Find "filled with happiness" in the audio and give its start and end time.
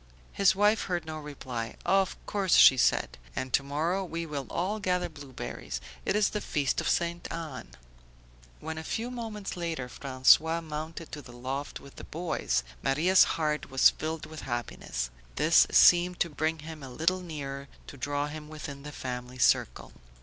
13.91-15.11